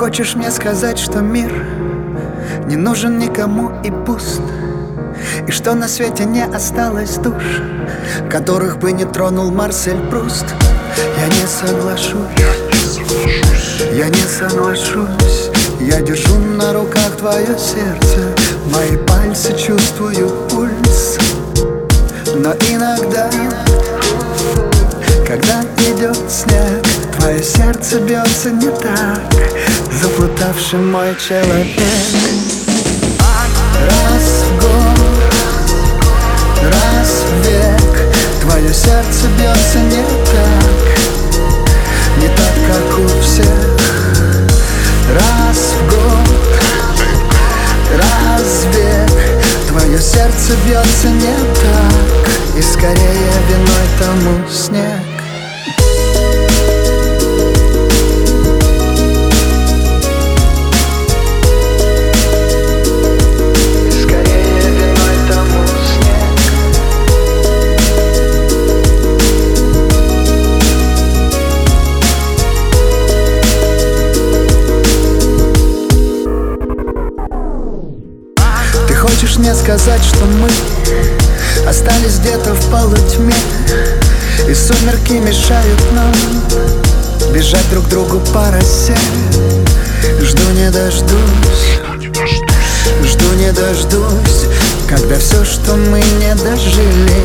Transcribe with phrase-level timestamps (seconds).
[0.00, 1.52] хочешь мне сказать, что мир
[2.64, 4.40] не нужен никому и пуст?
[5.46, 7.60] И что на свете не осталось душ,
[8.30, 10.46] которых бы не тронул Марсель Пруст?
[11.18, 12.16] Я не соглашусь,
[13.92, 15.50] я не соглашусь.
[15.80, 18.34] Я держу на руках твое сердце
[18.72, 21.18] Мои пальцы чувствую пульс.
[22.36, 23.30] Но иногда,
[25.26, 26.84] когда идет снег
[27.18, 29.20] Твое сердце бьется не так
[30.60, 31.66] Заплутавший мой человек.
[33.80, 35.32] Раз в год,
[36.64, 40.84] раз в век Твое сердце бьется не так
[42.18, 43.46] Не так, как у всех.
[45.14, 46.60] Раз в год,
[47.96, 49.18] раз в век
[49.68, 55.10] Твое сердце бьется не так И скорее виной тому снег
[79.20, 80.48] Хочешь мне сказать, что мы
[81.68, 83.34] Остались где-то в полутьме
[84.48, 86.14] И сумерки мешают нам
[87.30, 88.96] Бежать друг другу по росе?
[90.22, 91.80] Жду не дождусь
[93.04, 94.46] Жду не дождусь
[94.88, 97.22] Когда все, что мы не дожили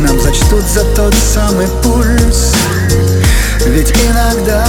[0.00, 2.52] Нам зачтут за тот самый пульс.
[3.64, 4.66] Ведь иногда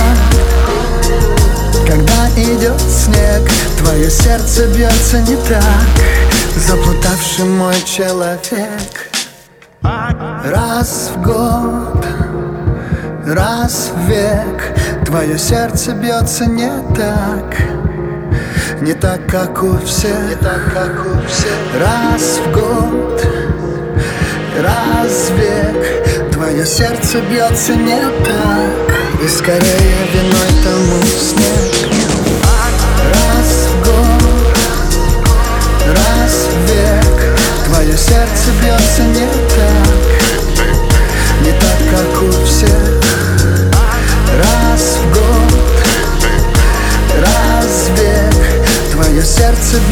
[1.86, 3.50] когда идет снег
[3.80, 9.10] Твое сердце бьется не так Заплутавший мой человек.
[9.82, 12.06] Раз в год,
[13.26, 14.74] раз в век.
[15.06, 17.56] Твое сердце бьется не так.
[18.82, 21.58] Не так, как у всех, не так, как у всех.
[21.80, 23.26] Раз в год,
[24.62, 26.32] раз в век.
[26.32, 29.24] Твое сердце бьется не так.
[29.24, 32.09] И скорее виной тому снег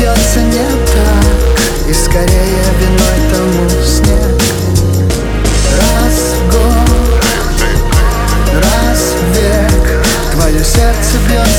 [0.07, 1.89] сердце бьется не так.
[1.89, 4.41] И скорее виной тому снег.
[5.77, 7.23] Раз в год,
[8.53, 9.85] раз в век
[10.31, 11.56] Твое сердце бьется